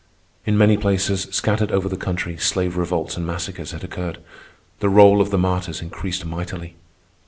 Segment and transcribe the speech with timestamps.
[0.47, 4.17] In many places, scattered over the country, slave revolts and massacres had occurred.
[4.79, 6.73] The roll of the martyrs increased mightily.